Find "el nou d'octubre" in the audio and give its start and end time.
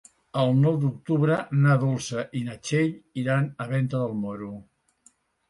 0.43-1.37